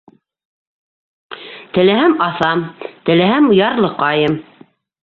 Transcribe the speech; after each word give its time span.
Теләһәм- 1.77 2.17
аҫам, 2.29 2.65
теләһәм- 3.11 3.53
ярлыҡайым! 3.65 4.43